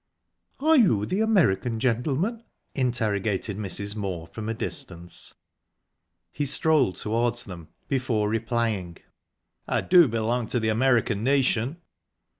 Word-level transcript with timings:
"Are 0.59 0.75
you 0.75 1.05
the 1.05 1.19
American 1.21 1.79
gentleman?" 1.79 2.43
interrogated 2.73 3.55
Mrs. 3.55 3.95
Moor, 3.95 4.25
from 4.25 4.49
a 4.49 4.53
distance. 4.55 5.35
He 6.31 6.43
strolled 6.47 6.95
towards 6.95 7.43
them 7.43 7.67
before 7.87 8.27
replying. 8.27 8.97
"I 9.67 9.81
do 9.81 10.07
belong 10.07 10.47
to 10.47 10.59
the 10.59 10.69
American 10.69 11.23
nation." 11.23 11.83